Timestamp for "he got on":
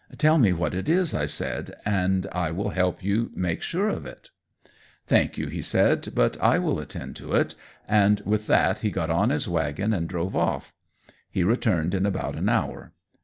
8.79-9.29